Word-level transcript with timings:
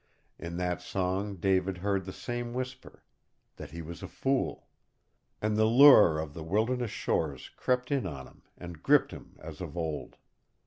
In 0.39 0.57
that 0.57 0.81
song 0.81 1.35
David 1.35 1.77
heard 1.77 2.05
the 2.05 2.11
same 2.11 2.55
whisper, 2.55 3.03
that 3.57 3.69
he 3.69 3.83
was 3.83 4.01
a 4.01 4.07
fool! 4.07 4.67
And 5.43 5.55
the 5.55 5.65
lure 5.65 6.17
of 6.17 6.33
the 6.33 6.43
wilderness 6.43 6.89
shores 6.89 7.49
crept 7.49 7.91
in 7.91 8.07
on 8.07 8.25
him 8.27 8.41
and 8.57 8.81
gripped 8.81 9.11
him 9.11 9.35
as 9.37 9.61
of 9.61 9.77
old. 9.77 10.15